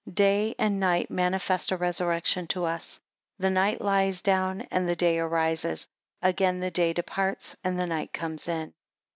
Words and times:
18 0.07 0.13
Day 0.15 0.55
and 0.57 0.79
night 0.79 1.11
manifest 1.11 1.69
a 1.69 1.77
resurrection 1.77 2.47
to 2.47 2.65
us. 2.65 2.99
The 3.37 3.51
night 3.51 3.81
lies 3.81 4.23
down, 4.23 4.61
and 4.71 4.89
the 4.89 4.95
day 4.95 5.19
arises: 5.19 5.85
again 6.23 6.59
the 6.59 6.71
day 6.71 6.91
departs 6.93 7.55
and 7.63 7.79
the 7.79 7.85
night 7.85 8.11
comes 8.11 8.49
on. 8.49 8.73